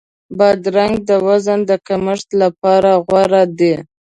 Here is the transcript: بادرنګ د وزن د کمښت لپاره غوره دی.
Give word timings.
بادرنګ 0.37 0.95
د 1.09 1.11
وزن 1.27 1.59
د 1.69 1.71
کمښت 1.87 2.29
لپاره 2.41 2.91
غوره 3.05 3.43
دی. 3.59 3.73